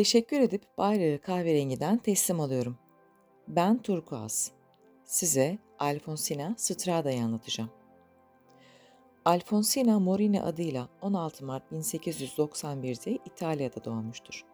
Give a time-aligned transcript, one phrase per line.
[0.00, 2.78] Teşekkür edip bayrağı kahverengiden teslim alıyorum.
[3.48, 4.52] Ben turkuaz.
[5.04, 7.70] Size Alfonsina Strada'yı anlatacağım.
[9.24, 14.44] Alfonsina Morini adıyla 16 Mart 1891'de İtalya'da doğmuştur.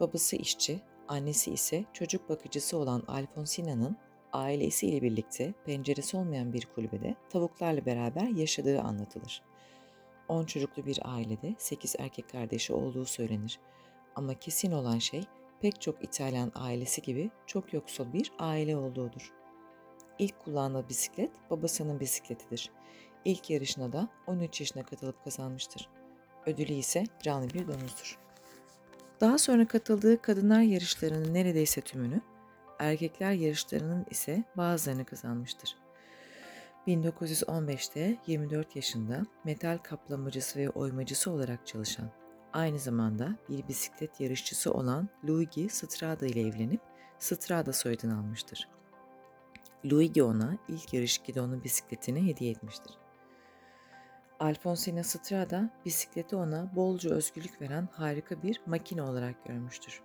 [0.00, 3.96] Babası işçi, annesi ise çocuk bakıcısı olan Alfonsina'nın
[4.32, 9.42] ailesiyle birlikte penceresi olmayan bir kulübede tavuklarla beraber yaşadığı anlatılır.
[10.28, 13.60] 10 çocuklu bir ailede 8 erkek kardeşi olduğu söylenir.
[14.16, 15.24] Ama kesin olan şey
[15.60, 19.32] pek çok İtalyan ailesi gibi çok yoksul bir aile olduğudur.
[20.18, 22.70] İlk kullandığı bisiklet babasının bisikletidir.
[23.24, 25.88] İlk yarışına da 13 yaşına katılıp kazanmıştır.
[26.46, 28.18] Ödülü ise canlı bir domuzdur.
[29.20, 32.20] Daha sonra katıldığı kadınlar yarışlarının neredeyse tümünü,
[32.78, 35.76] erkekler yarışlarının ise bazılarını kazanmıştır.
[36.86, 42.10] 1915'te 24 yaşında metal kaplamacısı ve oymacısı olarak çalışan,
[42.56, 46.80] aynı zamanda bir bisiklet yarışçısı olan Luigi Strada ile evlenip
[47.18, 48.68] Strada soyadını almıştır.
[49.84, 52.94] Luigi ona ilk yarış gidonu bisikletini hediye etmiştir.
[54.40, 60.02] Alfonsina Strada bisikleti ona bolca özgürlük veren harika bir makine olarak görmüştür.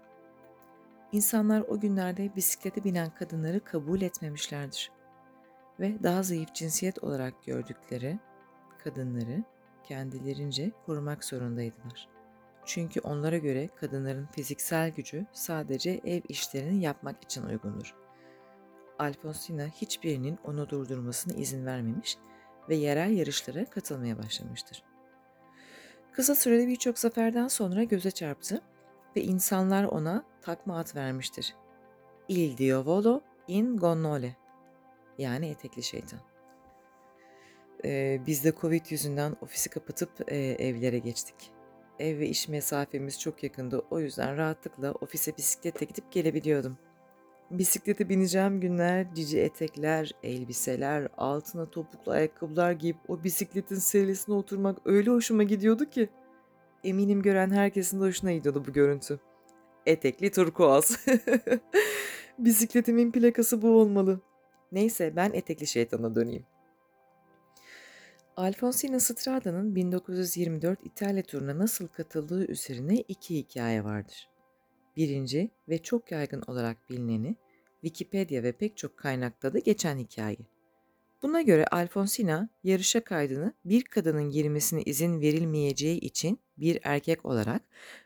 [1.12, 4.92] İnsanlar o günlerde bisiklete binen kadınları kabul etmemişlerdir
[5.80, 8.20] ve daha zayıf cinsiyet olarak gördükleri
[8.84, 9.44] kadınları
[9.84, 12.21] kendilerince korumak zorundaydılar.
[12.66, 17.96] Çünkü onlara göre kadınların fiziksel gücü sadece ev işlerini yapmak için uygundur.
[19.00, 22.18] Alfonsina hiçbirinin onu durdurmasına izin vermemiş
[22.70, 24.84] ve yerel yarışlara katılmaya başlamıştır.
[26.12, 28.62] Kısa sürede birçok zaferden sonra göze çarptı
[29.16, 31.56] ve insanlar ona takma ad vermiştir.
[32.28, 34.36] Il Diavolo in Gonnole
[35.18, 36.20] yani etekli şeytan.
[37.86, 41.52] Ee, biz de Covid yüzünden ofisi kapatıp e, evlere geçtik.
[42.02, 43.86] Ev ve iş mesafemiz çok yakındı.
[43.90, 46.78] O yüzden rahatlıkla ofise bisikletle gidip gelebiliyordum.
[47.52, 55.12] Bisiklete bineceğim günler cici etekler, elbiseler, altına topuklu ayakkabılar giyip o bisikletin serisine oturmak öyle
[55.12, 56.10] hoşuma gidiyordu ki.
[56.84, 59.20] Eminim gören herkesin de hoşuna gidiyordu bu görüntü.
[59.86, 61.06] Etekli turkuaz.
[62.40, 64.22] Bisikletimin plakası bu olmalı.
[64.72, 66.46] Neyse ben etekli şeytana döneyim.
[68.42, 74.30] Alfonsina Strada'nın 1924 İtalya turuna nasıl katıldığı üzerine iki hikaye vardır.
[74.98, 77.36] Birinci ve çok yaygın olarak bilineni
[77.82, 80.38] Wikipedia ve pek çok kaynakta da geçen hikaye.
[81.22, 87.62] Buna göre Alfonsina yarışa kaydını bir kadının girmesine izin verilmeyeceği için bir erkek olarak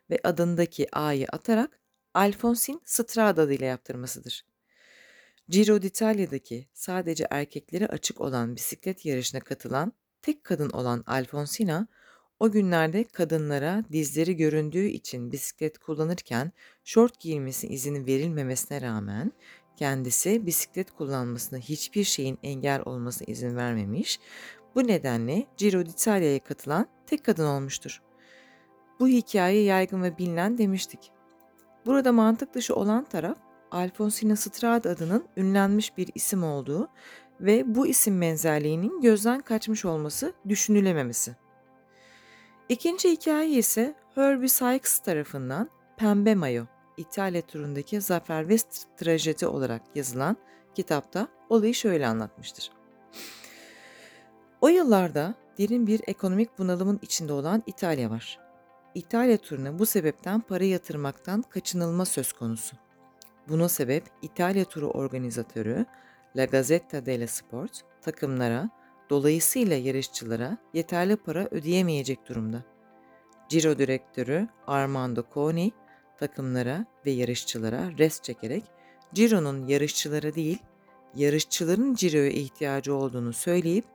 [0.10, 1.80] ve adındaki A'yı atarak
[2.14, 4.46] Alfonsin Strada adıyla yaptırmasıdır.
[5.50, 9.94] Giro d'Italia'daki sadece erkeklere açık olan bisiklet yarışına katılan
[10.26, 11.88] tek kadın olan Alfonsina,
[12.40, 16.52] o günlerde kadınlara dizleri göründüğü için bisiklet kullanırken
[16.84, 19.32] şort giyilmesi izin verilmemesine rağmen
[19.76, 24.20] kendisi bisiklet kullanmasına hiçbir şeyin engel olmasına izin vermemiş.
[24.76, 28.02] Bu nedenle Giro d'Italia'ya katılan tek kadın olmuştur.
[29.00, 31.12] Bu hikaye yaygın ve bilinen demiştik.
[31.86, 33.38] Burada mantık dışı olan taraf
[33.72, 36.90] Alfonsina Strada adının ünlenmiş bir isim olduğu
[37.42, 41.36] ve bu isim benzerliğinin gözden kaçmış olması düşünülememesi.
[42.70, 46.66] İkinci hikaye ise Herbie Sykes tarafından Pembe Mayo,
[46.98, 48.58] İtalya turundaki Zafer ve
[48.98, 50.38] trajedi olarak yazılan
[50.76, 52.72] kitapta olayı şöyle anlatmıştır.
[54.62, 58.40] O yıllarda derin bir ekonomik bunalımın içinde olan İtalya var.
[58.96, 62.76] İtalya turuna bu sebepten para yatırmaktan kaçınılma söz konusu.
[63.50, 65.86] Buna sebep İtalya turu organizatörü
[66.38, 68.70] La Gazzetta dello Sport takımlara,
[69.10, 72.64] dolayısıyla yarışçılara yeterli para ödeyemeyecek durumda.
[73.50, 75.72] Ciro direktörü Armando Coni
[76.20, 78.64] takımlara ve yarışçılara rest çekerek
[79.14, 80.60] Ciro'nun yarışçılara değil,
[81.16, 83.86] yarışçıların Ciro'ya ihtiyacı olduğunu söyleyip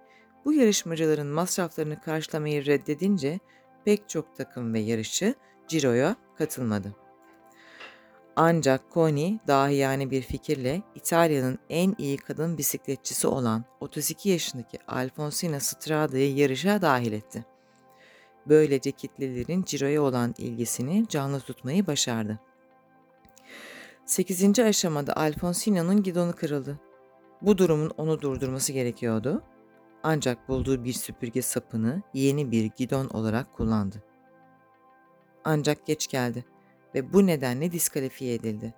[0.45, 3.39] bu yarışmacıların masraflarını karşılamayı reddedince
[3.85, 5.35] pek çok takım ve yarışçı
[5.69, 6.95] Ciro'ya katılmadı.
[8.43, 16.35] Ancak Connie dahiyane bir fikirle İtalya'nın en iyi kadın bisikletçisi olan 32 yaşındaki Alfonsina Strada'yı
[16.35, 17.45] yarışa dahil etti.
[18.47, 22.41] Böylece kitlelerin Ciro'ya olan ilgisini canlı tutmayı başardı.
[24.07, 24.59] 8.
[24.59, 26.81] aşamada Alfonsina'nın gidonu kırıldı.
[27.43, 29.43] Bu durumun onu durdurması gerekiyordu.
[30.03, 34.03] Ancak bulduğu bir süpürge sapını yeni bir gidon olarak kullandı.
[35.45, 36.45] Ancak geç geldi
[36.95, 38.75] ve bu nedenle diskalifiye edildi.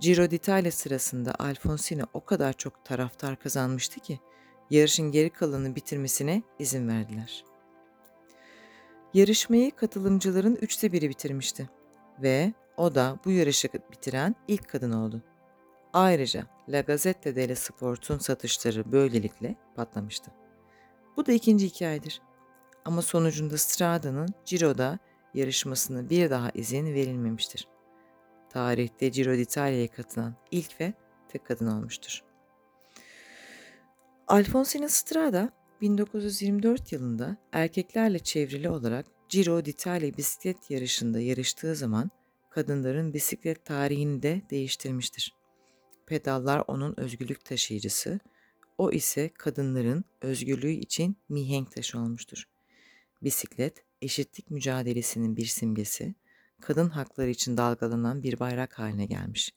[0.00, 4.20] Giro d'Italia sırasında Alfonsina o kadar çok taraftar kazanmıştı ki
[4.70, 7.44] yarışın geri kalanını bitirmesine izin verdiler.
[9.14, 11.70] Yarışmayı katılımcıların üçte biri bitirmişti
[12.22, 15.22] ve O da bu yarışı bitiren ilk kadın oldu.
[15.92, 20.30] Ayrıca La Gazzetta dello Sport'un satışları böylelikle patlamıştı.
[21.16, 22.22] Bu da ikinci hikayedir.
[22.84, 24.98] Ama sonucunda Strada'nın Ciro'da
[25.36, 27.68] yarışmasına bir daha izin verilmemiştir.
[28.50, 30.92] Tarihte Giro d'Italia'ya katılan ilk ve
[31.28, 32.22] tek kadın olmuştur.
[34.28, 35.50] Alfonsina Strada
[35.80, 42.10] 1924 yılında erkeklerle çevrili olarak Giro d'Italia bisiklet yarışında yarıştığı zaman
[42.50, 45.34] kadınların bisiklet tarihini de değiştirmiştir.
[46.06, 48.20] Pedallar onun özgürlük taşıyıcısı,
[48.78, 52.48] o ise kadınların özgürlüğü için mihenk taşı olmuştur.
[53.22, 56.14] Bisiklet, eşitlik mücadelesinin bir simgesi,
[56.60, 59.54] kadın hakları için dalgalanan bir bayrak haline gelmiş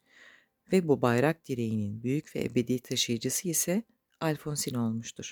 [0.72, 3.84] ve bu bayrak direğinin büyük ve ebedi taşıyıcısı ise
[4.22, 5.32] Alfonsina olmuştur.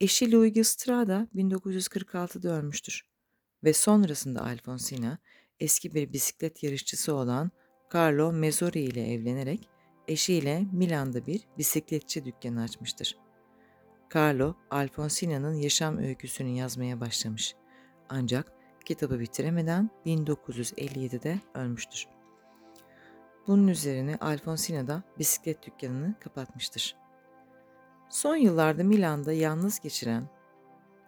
[0.00, 3.04] Eşi Luigi Strada 1946'da ölmüştür
[3.64, 5.18] ve sonrasında Alfonsina
[5.60, 7.50] eski bir bisiklet yarışçısı olan
[7.94, 9.68] Carlo Mezzori ile evlenerek
[10.08, 13.23] eşiyle Milan'da bir bisikletçi dükkanı açmıştır.
[14.14, 17.54] Carlo, Alfonsina'nın yaşam öyküsünü yazmaya başlamış.
[18.08, 18.52] Ancak
[18.84, 22.06] kitabı bitiremeden 1957'de ölmüştür.
[23.46, 26.96] Bunun üzerine Alfonsina da bisiklet dükkanını kapatmıştır.
[28.08, 30.28] Son yıllarda Milan'da yalnız geçiren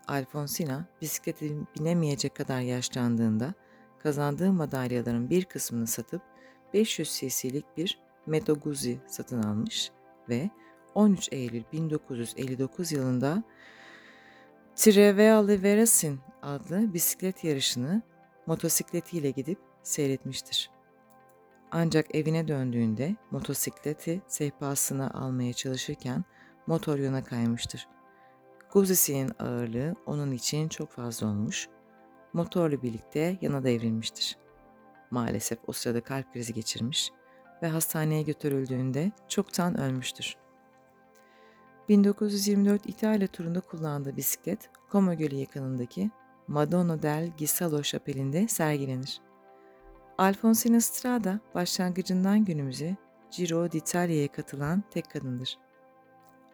[0.09, 3.55] Alfonsina bisiklete binemeyecek kadar yaşlandığında
[3.99, 6.23] kazandığı madalyaların bir kısmını satıp
[6.75, 9.91] 500 cc'lik bir Meto Guzzi satın almış
[10.29, 10.50] ve
[10.96, 13.43] 13 Eylül 1959 yılında
[14.76, 18.02] Trevea Verasin adlı bisiklet yarışını
[18.46, 20.70] motosikletiyle gidip seyretmiştir.
[21.70, 26.25] Ancak evine döndüğünde motosikleti sehpasına almaya çalışırken
[26.66, 27.88] motor yöne kaymıştır.
[28.72, 31.69] Guzisi'nin ağırlığı onun için çok fazla olmuş,
[32.32, 34.37] motorla birlikte yana devrilmiştir.
[35.10, 37.10] Maalesef o sırada kalp krizi geçirmiş
[37.62, 40.45] ve hastaneye götürüldüğünde çoktan ölmüştür.
[41.88, 46.11] 1924 İtalya turunda kullandığı bisiklet Como Gölü yakınındaki
[46.49, 49.21] Madonna del Gisalo şapelinde sergilenir.
[50.19, 52.97] Alfonsina Strada başlangıcından günümüze
[53.37, 55.59] Giro d'Italia'ya katılan tek kadındır.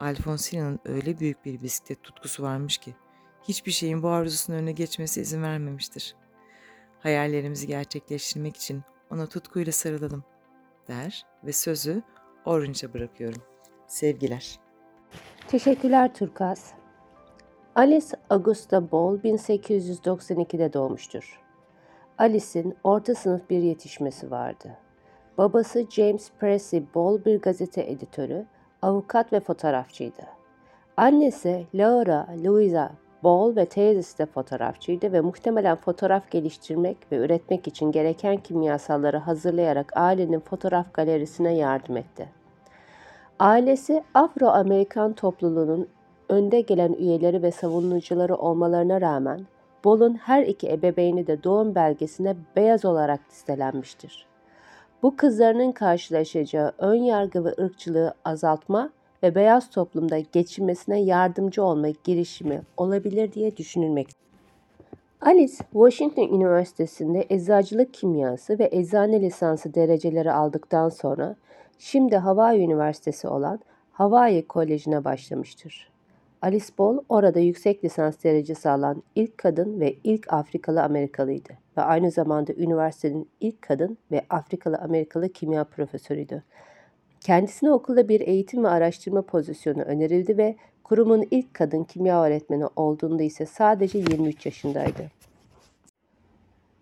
[0.00, 2.94] Alfonsina'nın öyle büyük bir bisiklet tutkusu varmış ki
[3.42, 6.16] hiçbir şeyin bu arzusunun önüne geçmesi izin vermemiştir.
[7.00, 10.24] Hayallerimizi gerçekleştirmek için ona tutkuyla sarılalım
[10.88, 12.02] der ve sözü
[12.44, 13.42] Orange'a bırakıyorum.
[13.86, 14.61] Sevgiler.
[15.52, 16.72] Teşekkürler Turkaz.
[17.74, 21.40] Alice Augusta Ball 1892'de doğmuştur.
[22.18, 24.68] Alice'in orta sınıf bir yetişmesi vardı.
[25.38, 28.46] Babası James Presley Ball bir gazete editörü,
[28.82, 30.22] avukat ve fotoğrafçıydı.
[30.96, 32.90] Annesi Laura Louisa
[33.22, 39.92] Ball ve teyzesi de fotoğrafçıydı ve muhtemelen fotoğraf geliştirmek ve üretmek için gereken kimyasalları hazırlayarak
[39.96, 42.41] ailenin fotoğraf galerisine yardım etti.
[43.42, 45.88] Ailesi Afro-Amerikan topluluğunun
[46.28, 49.46] önde gelen üyeleri ve savunucuları olmalarına rağmen
[49.84, 54.26] Ball'un her iki ebeveyni de doğum belgesine beyaz olarak listelenmiştir.
[55.02, 58.90] Bu kızlarının karşılaşacağı ön yargı ve ırkçılığı azaltma
[59.22, 64.22] ve beyaz toplumda geçinmesine yardımcı olma girişimi olabilir diye düşünülmektedir.
[65.20, 71.36] Alice, Washington Üniversitesi'nde eczacılık kimyası ve eczane lisansı dereceleri aldıktan sonra
[71.78, 73.60] şimdi Hawaii Üniversitesi olan
[73.92, 75.92] Hawaii Koleji'ne başlamıştır.
[76.42, 82.10] Alice Ball orada yüksek lisans derecesi alan ilk kadın ve ilk Afrikalı Amerikalıydı ve aynı
[82.10, 86.42] zamanda üniversitenin ilk kadın ve Afrikalı Amerikalı kimya profesörüydü.
[87.20, 93.22] Kendisine okulda bir eğitim ve araştırma pozisyonu önerildi ve kurumun ilk kadın kimya öğretmeni olduğunda
[93.22, 95.10] ise sadece 23 yaşındaydı.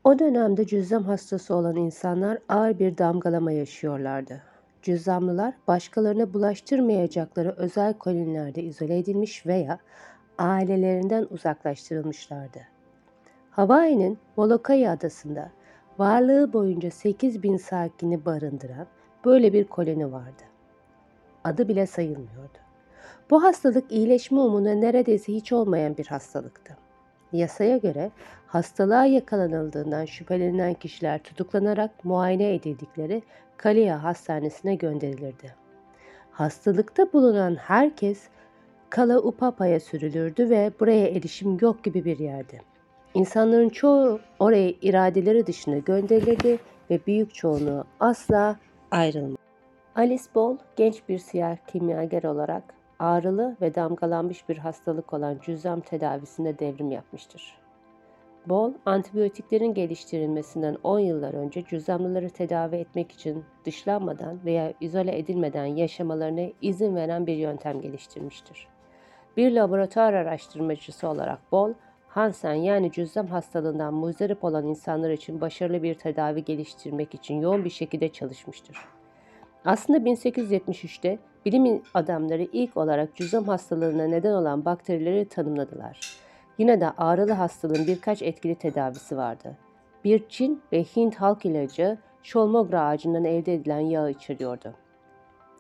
[0.05, 4.50] O dönemde cüzzam hastası olan insanlar ağır bir damgalama yaşıyorlardı.
[4.83, 9.79] Cüzzamlılar başkalarına bulaştırmayacakları özel kolonilerde izole edilmiş veya
[10.39, 12.59] ailelerinden uzaklaştırılmışlardı.
[13.51, 15.51] Hawaii'nin Molokai adasında
[15.99, 18.87] varlığı boyunca 8 bin sakini barındıran
[19.25, 20.43] böyle bir koloni vardı.
[21.45, 22.59] Adı bile sayılmıyordu.
[23.31, 26.77] Bu hastalık iyileşme umuna neredeyse hiç olmayan bir hastalıktı.
[27.33, 28.11] Yasaya göre
[28.47, 33.23] hastalığa yakalanıldığından şüphelenilen kişiler tutuklanarak muayene edildikleri
[33.57, 35.55] Kalia Hastanesi'ne gönderilirdi.
[36.33, 38.29] Hastalıkta bulunan herkes
[38.91, 42.61] Kala Upapa'ya sürülürdü ve buraya erişim yok gibi bir yerdi.
[43.15, 46.59] İnsanların çoğu oraya iradeleri dışında gönderilirdi
[46.91, 48.57] ve büyük çoğunluğu asla
[48.91, 49.41] ayrılmadı.
[49.97, 52.63] Alice Ball genç bir siyah kimyager olarak
[53.01, 57.59] ağrılı ve damgalanmış bir hastalık olan cüzzam tedavisinde devrim yapmıştır.
[58.47, 66.51] Bol, antibiyotiklerin geliştirilmesinden 10 yıllar önce cüzzamlıları tedavi etmek için dışlanmadan veya izole edilmeden yaşamalarına
[66.63, 68.69] izin veren bir yöntem geliştirmiştir.
[69.37, 71.73] Bir laboratuvar araştırmacısı olarak Bol,
[72.09, 77.71] Hansen yani cüzzam hastalığından muzdarip olan insanlar için başarılı bir tedavi geliştirmek için yoğun bir
[77.71, 78.77] şekilde çalışmıştır.
[79.65, 86.01] Aslında 1873'te bilim adamları ilk olarak cüzzam hastalığına neden olan bakterileri tanımladılar.
[86.59, 89.57] Yine de ağrılı hastalığın birkaç etkili tedavisi vardı.
[90.05, 94.75] Bir Çin ve Hint halk ilacı şolmogra ağacından elde edilen yağı içeriyordu.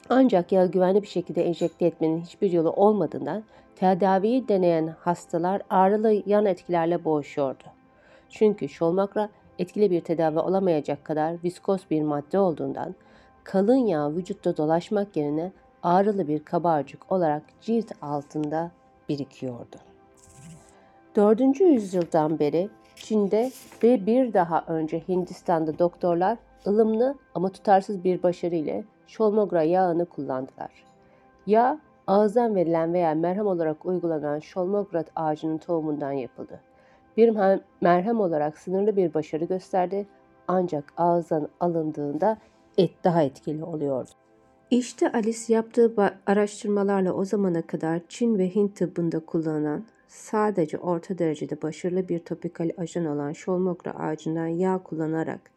[0.08, 3.44] Ancak yağı güvenli bir şekilde enjekte etmenin hiçbir yolu olmadığından
[3.76, 7.64] tedaviyi deneyen hastalar ağrılı yan etkilerle boğuşuyordu.
[8.28, 12.94] Çünkü şolmogra etkili bir tedavi olamayacak kadar viskoz bir madde olduğundan
[13.44, 18.70] kalın yağ vücutta dolaşmak yerine ağrılı bir kabarcık olarak cilt altında
[19.08, 19.76] birikiyordu.
[21.16, 21.60] 4.
[21.60, 23.50] yüzyıldan beri Çin'de
[23.82, 30.70] ve bir daha önce Hindistan'da doktorlar ılımlı ama tutarsız bir başarı ile şolmogra yağını kullandılar.
[31.46, 36.60] Yağ, ağızdan verilen veya merhem olarak uygulanan şolmogra ağacının tohumundan yapıldı.
[37.16, 37.36] Bir
[37.80, 40.06] merhem olarak sınırlı bir başarı gösterdi
[40.48, 42.36] ancak ağızdan alındığında
[42.78, 44.10] et daha etkili oluyordu.
[44.70, 45.94] İşte Alice yaptığı
[46.26, 52.70] araştırmalarla o zamana kadar Çin ve Hint tıbbında kullanılan sadece orta derecede başarılı bir topikal
[52.76, 55.50] ajan olan şolmogra ağacından yağ kullanarak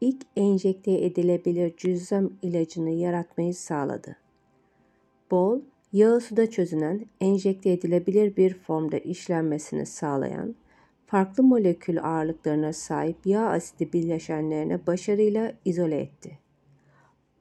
[0.00, 4.16] ilk enjekte edilebilir cüzzam ilacını yaratmayı sağladı.
[5.30, 5.60] Bol,
[5.92, 10.54] yağı suda çözünen, enjekte edilebilir bir formda işlenmesini sağlayan,
[11.06, 16.38] farklı molekül ağırlıklarına sahip yağ asidi bileşenlerine başarıyla izole etti.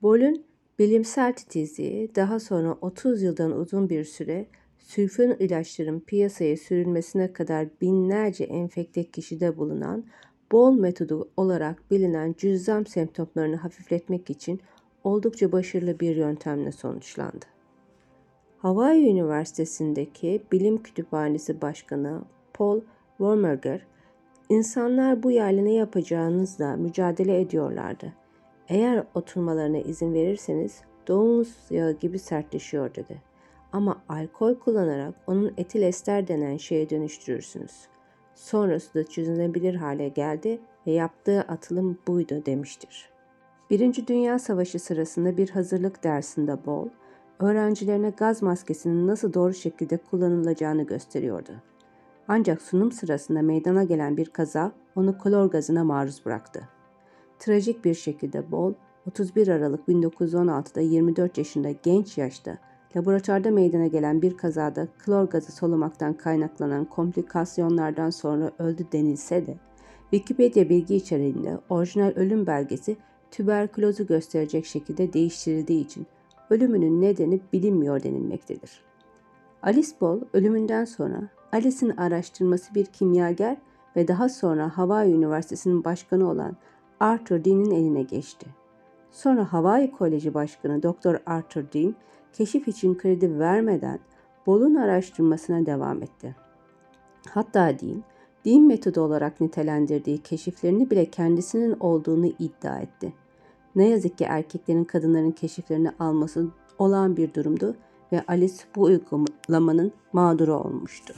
[0.01, 0.50] Bol'ün
[0.81, 4.45] bilimsel titizliği daha sonra 30 yıldan uzun bir süre
[4.79, 10.05] sülfon ilaçların piyasaya sürülmesine kadar binlerce enfekte kişide bulunan
[10.51, 14.61] bol metodu olarak bilinen cüzzam semptomlarını hafifletmek için
[15.03, 17.45] oldukça başarılı bir yöntemle sonuçlandı.
[18.57, 22.21] Hawaii Üniversitesi'ndeki Bilim Kütüphanesi Başkanı
[22.53, 22.81] Paul
[23.17, 23.85] Wormerger,
[24.49, 28.20] insanlar bu yerle ne yapacağınızla mücadele ediyorlardı.
[28.71, 33.21] Eğer oturmalarına izin verirseniz domuz yağı gibi sertleşiyor dedi.
[33.71, 37.71] Ama alkol kullanarak onun etil ester denen şeye dönüştürürsünüz.
[38.35, 43.09] Sonrası da çözülebilir hale geldi ve yaptığı atılım buydu demiştir.
[43.69, 46.87] Birinci Dünya Savaşı sırasında bir hazırlık dersinde Bol,
[47.39, 51.51] öğrencilerine gaz maskesinin nasıl doğru şekilde kullanılacağını gösteriyordu.
[52.27, 56.69] Ancak sunum sırasında meydana gelen bir kaza onu klor gazına maruz bıraktı.
[57.41, 58.73] Trajik bir şekilde Bol,
[59.07, 62.57] 31 Aralık 1916'da 24 yaşında genç yaşta
[62.95, 69.57] laboratuvarda meydana gelen bir kazada klor gazı solumaktan kaynaklanan komplikasyonlardan sonra öldü denilse de
[70.11, 72.97] Wikipedia bilgi içeriğinde orijinal ölüm belgesi
[73.31, 76.07] tüberkülozu gösterecek şekilde değiştirildiği için
[76.49, 78.83] ölümünün nedeni bilinmiyor denilmektedir.
[79.61, 83.57] Alice Ball ölümünden sonra Alice'in araştırması bir kimyager
[83.95, 86.57] ve daha sonra Hawaii Üniversitesi'nin başkanı olan
[87.01, 88.47] Arthur Dean'in eline geçti.
[89.11, 91.15] Sonra Hawaii Koleji Başkanı Dr.
[91.25, 91.95] Arthur Dean
[92.33, 93.99] keşif için kredi vermeden
[94.45, 96.35] Bol'un araştırmasına devam etti.
[97.29, 98.03] Hatta Dean,
[98.45, 103.13] din metodu olarak nitelendirdiği keşiflerini bile kendisinin olduğunu iddia etti.
[103.75, 106.47] Ne yazık ki erkeklerin kadınların keşiflerini alması
[106.79, 107.75] olağan bir durumdu
[108.11, 111.13] ve Alice bu uygulamanın mağduru olmuştu.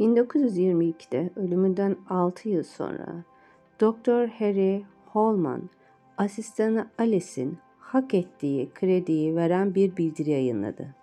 [0.00, 3.24] 1922'de ölümünden 6 yıl sonra
[3.80, 4.28] Dr.
[4.28, 5.70] Harry Holman
[6.16, 10.94] asistanı Alice'in hak ettiği krediyi veren bir bildiri yayınladı.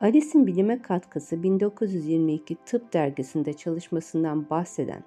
[0.00, 5.04] Alice'in bilime katkısı 1922 Tıp Dergisi'nde çalışmasından bahseden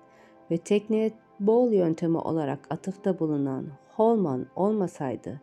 [0.52, 3.66] ve tekneye bol yöntemi olarak atıfta bulunan
[3.96, 5.42] Holman olmasaydı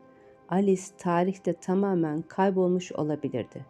[0.49, 3.67] Alice tarihte tamamen kaybolmuş olabilirdi.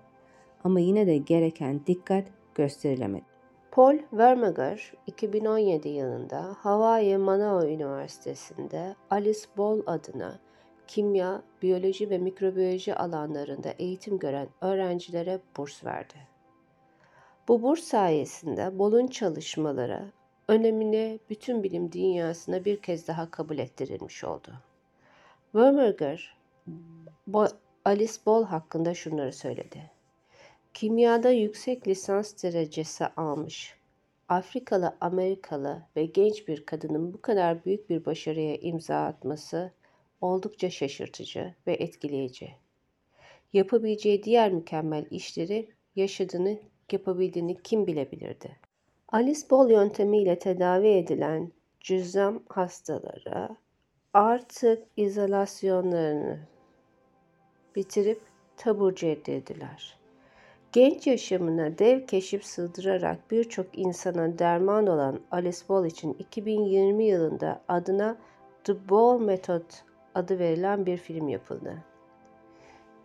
[0.64, 3.29] Ama yine de gereken dikkat gösterilemedi.
[3.72, 10.38] Paul Vermeger 2017 yılında Hawaii Manoa Üniversitesi'nde Alice Ball adına
[10.86, 16.14] kimya, biyoloji ve mikrobiyoloji alanlarında eğitim gören öğrencilere burs verdi.
[17.48, 20.12] Bu burs sayesinde Ball'un çalışmaları
[20.48, 24.52] önemini bütün bilim dünyasına bir kez daha kabul ettirilmiş oldu.
[25.54, 26.36] Vermeger,
[27.84, 29.99] Alice Ball hakkında şunları söyledi.
[30.74, 33.74] Kimyada yüksek lisans derecesi almış,
[34.28, 39.72] Afrikalı Amerikalı ve genç bir kadının bu kadar büyük bir başarıya imza atması
[40.20, 42.50] oldukça şaşırtıcı ve etkileyici.
[43.52, 46.58] Yapabileceği diğer mükemmel işleri yaşadığını,
[46.92, 48.56] yapabildiğini kim bilebilirdi?
[49.08, 53.56] Alice Ball yöntemiyle tedavi edilen cüzzam hastalara
[54.14, 56.40] artık izolasyonlarını
[57.76, 58.20] bitirip
[58.56, 59.99] taburcu edildiler.
[60.72, 68.16] Genç yaşamına dev keşif sığdırarak birçok insana derman olan Alice Ball için 2020 yılında adına
[68.64, 69.62] The Ball Method
[70.14, 71.74] adı verilen bir film yapıldı.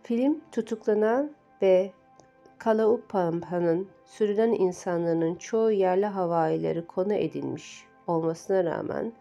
[0.02, 1.30] Film tutuklanan
[1.62, 1.92] ve
[2.58, 9.12] Kalaupampan'ın sürülen insanların çoğu yerli havaileri konu edilmiş olmasına rağmen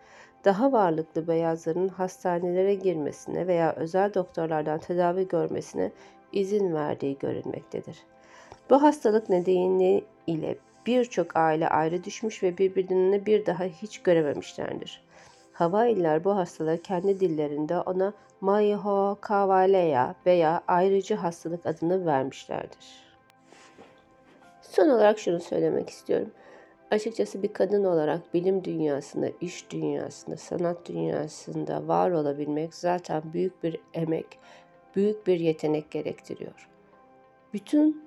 [0.45, 5.91] daha varlıklı beyazların hastanelere girmesine veya özel doktorlardan tedavi görmesine
[6.31, 7.97] izin verdiği görülmektedir.
[8.69, 15.01] Bu hastalık nedeniyle birçok aile ayrı düşmüş ve birbirlerini bir daha hiç görememişlerdir.
[15.53, 23.05] Havaililer bu hastalığı kendi dillerinde ona Maiho Kavaleya veya ayrıcı hastalık adını vermişlerdir.
[24.61, 26.31] Son olarak şunu söylemek istiyorum.
[26.91, 33.79] Açıkçası bir kadın olarak bilim dünyasında, iş dünyasında, sanat dünyasında var olabilmek zaten büyük bir
[33.93, 34.39] emek,
[34.95, 36.69] büyük bir yetenek gerektiriyor.
[37.53, 38.04] Bütün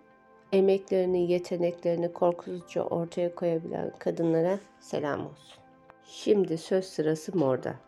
[0.53, 5.63] emeklerini, yeteneklerini korkusuzca ortaya koyabilen kadınlara selam olsun.
[6.05, 7.88] Şimdi söz sırası Mor'da.